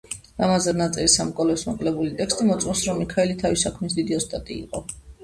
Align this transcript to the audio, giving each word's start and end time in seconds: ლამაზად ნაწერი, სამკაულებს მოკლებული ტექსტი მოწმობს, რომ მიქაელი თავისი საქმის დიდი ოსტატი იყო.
ლამაზად 0.43 0.77
ნაწერი, 0.77 1.09
სამკაულებს 1.15 1.65
მოკლებული 1.67 2.13
ტექსტი 2.21 2.47
მოწმობს, 2.47 2.81
რომ 2.87 2.97
მიქაელი 3.03 3.37
თავისი 3.45 3.67
საქმის 3.69 3.95
დიდი 3.99 4.19
ოსტატი 4.23 4.57
იყო. 4.65 4.83